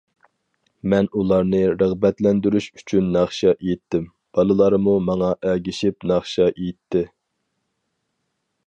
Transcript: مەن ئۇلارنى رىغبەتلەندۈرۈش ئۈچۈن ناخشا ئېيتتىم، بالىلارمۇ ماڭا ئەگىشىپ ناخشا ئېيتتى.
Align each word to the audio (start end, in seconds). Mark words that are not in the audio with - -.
مەن 0.93 1.09
ئۇلارنى 1.19 1.59
رىغبەتلەندۈرۈش 1.81 2.69
ئۈچۈن 2.79 3.11
ناخشا 3.17 3.53
ئېيتتىم، 3.53 4.09
بالىلارمۇ 4.39 4.97
ماڭا 5.11 5.31
ئەگىشىپ 5.53 6.11
ناخشا 6.15 6.51
ئېيتتى. 6.57 7.07